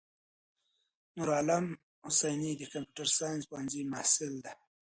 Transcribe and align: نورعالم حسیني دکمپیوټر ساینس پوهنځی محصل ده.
نورعالم 1.15 1.65
حسیني 2.07 2.51
دکمپیوټر 2.59 3.07
ساینس 3.17 3.43
پوهنځی 3.49 3.81
محصل 3.91 4.33
ده. 4.45 4.53